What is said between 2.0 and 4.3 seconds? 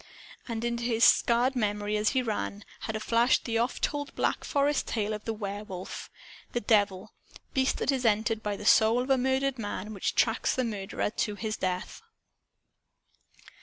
he ran, had flashed the ofttold